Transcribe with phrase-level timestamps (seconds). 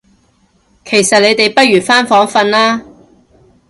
[0.83, 2.81] 其實你哋不如返房訓啦